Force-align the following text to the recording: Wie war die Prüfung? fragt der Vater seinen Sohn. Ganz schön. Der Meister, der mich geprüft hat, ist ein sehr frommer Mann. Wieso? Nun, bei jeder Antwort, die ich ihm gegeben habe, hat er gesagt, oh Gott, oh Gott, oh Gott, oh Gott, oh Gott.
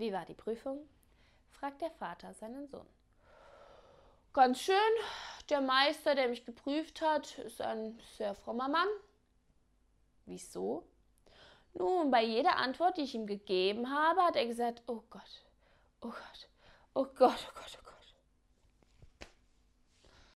Wie 0.00 0.14
war 0.14 0.24
die 0.24 0.32
Prüfung? 0.32 0.88
fragt 1.50 1.82
der 1.82 1.90
Vater 1.90 2.32
seinen 2.32 2.66
Sohn. 2.68 2.86
Ganz 4.32 4.58
schön. 4.58 4.94
Der 5.50 5.60
Meister, 5.60 6.14
der 6.14 6.28
mich 6.28 6.46
geprüft 6.46 7.02
hat, 7.02 7.36
ist 7.40 7.60
ein 7.60 8.00
sehr 8.16 8.34
frommer 8.34 8.70
Mann. 8.70 8.88
Wieso? 10.24 10.88
Nun, 11.74 12.10
bei 12.10 12.24
jeder 12.24 12.56
Antwort, 12.56 12.96
die 12.96 13.02
ich 13.02 13.14
ihm 13.14 13.26
gegeben 13.26 13.90
habe, 13.90 14.22
hat 14.22 14.36
er 14.36 14.46
gesagt, 14.46 14.82
oh 14.86 15.02
Gott, 15.10 15.44
oh 16.00 16.08
Gott, 16.08 16.48
oh 16.94 17.04
Gott, 17.04 17.46
oh 17.46 17.52
Gott, 17.54 17.78
oh 17.78 17.79
Gott. 17.79 17.79